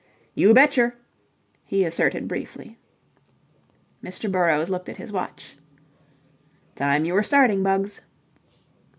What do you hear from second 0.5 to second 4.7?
betcher," he asserted briefly. Mr. Burrows